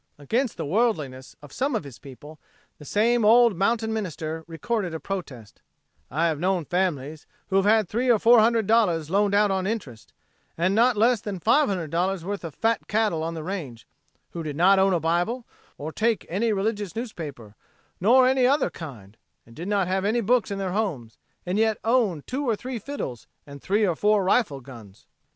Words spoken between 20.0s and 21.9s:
any books in their homes, and yet